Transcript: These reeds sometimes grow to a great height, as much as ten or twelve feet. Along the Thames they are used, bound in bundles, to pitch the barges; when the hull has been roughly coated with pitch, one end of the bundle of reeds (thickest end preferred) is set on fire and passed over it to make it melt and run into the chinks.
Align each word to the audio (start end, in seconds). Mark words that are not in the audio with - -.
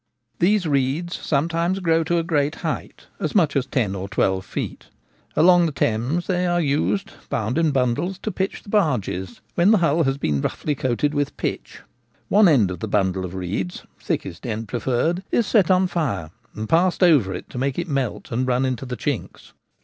These 0.39 0.65
reeds 0.65 1.19
sometimes 1.19 1.79
grow 1.79 2.03
to 2.05 2.17
a 2.17 2.23
great 2.23 2.55
height, 2.65 3.05
as 3.19 3.35
much 3.35 3.55
as 3.55 3.67
ten 3.67 3.93
or 3.93 4.09
twelve 4.09 4.47
feet. 4.47 4.87
Along 5.35 5.67
the 5.67 5.71
Thames 5.71 6.25
they 6.25 6.47
are 6.47 6.59
used, 6.59 7.11
bound 7.29 7.55
in 7.59 7.69
bundles, 7.69 8.17
to 8.23 8.31
pitch 8.31 8.63
the 8.63 8.69
barges; 8.69 9.41
when 9.53 9.69
the 9.69 9.77
hull 9.77 10.01
has 10.05 10.17
been 10.17 10.41
roughly 10.41 10.73
coated 10.73 11.13
with 11.13 11.37
pitch, 11.37 11.81
one 12.29 12.47
end 12.47 12.71
of 12.71 12.79
the 12.79 12.87
bundle 12.87 13.23
of 13.23 13.35
reeds 13.35 13.83
(thickest 13.99 14.47
end 14.47 14.67
preferred) 14.67 15.21
is 15.29 15.45
set 15.45 15.69
on 15.69 15.85
fire 15.85 16.31
and 16.55 16.67
passed 16.67 17.03
over 17.03 17.31
it 17.31 17.47
to 17.51 17.59
make 17.59 17.77
it 17.77 17.87
melt 17.87 18.31
and 18.31 18.47
run 18.47 18.65
into 18.65 18.87
the 18.87 18.97
chinks. 18.97 19.51